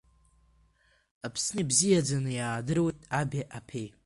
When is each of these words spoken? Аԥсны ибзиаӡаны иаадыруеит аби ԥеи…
Аԥсны 1.25 1.59
ибзиаӡаны 1.63 2.31
иаадыруеит 2.33 2.99
аби 3.19 3.41
ԥеи… 3.67 3.87